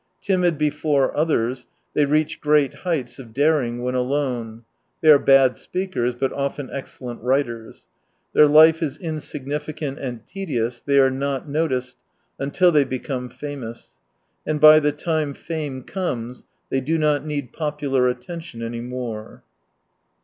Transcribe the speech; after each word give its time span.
Timid 0.19 0.57
before 0.57 1.15
others, 1.15 1.67
they 1.93 2.05
reach 2.05 2.41
great 2.41 2.73
heights 2.73 3.19
of 3.19 3.35
daring 3.35 3.83
when 3.83 3.93
alone. 3.93 4.63
They 4.99 5.11
are 5.11 5.19
bad 5.19 5.59
speakers— 5.59 6.15
but 6.19 6.33
often 6.33 6.71
excellent 6.73 7.21
writers. 7.21 7.85
Their 8.33 8.47
life 8.47 8.81
is 8.81 8.97
insigni 8.97 9.61
ficant 9.61 9.97
and 9.99 10.25
tedious, 10.25 10.81
they 10.81 10.97
are 10.99 11.11
not 11.11 11.47
noticed,— 11.47 11.97
until 12.39 12.71
they 12.71 12.83
become 12.83 13.29
famous. 13.29 13.97
And 14.43 14.59
by 14.59 14.79
the 14.79 14.91
time 14.91 15.35
fame 15.35 15.83
comes, 15.83 16.47
they 16.71 16.81
do 16.81 16.97
not 16.97 17.23
need 17.23 17.53
popular 17.53 18.07
attention 18.09 18.63
any 18.63 18.81
more. 18.81 19.43